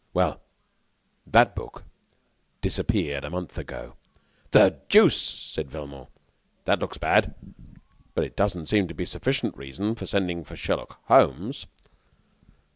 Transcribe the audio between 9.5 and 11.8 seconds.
reason for sending for Sherlock Holmes."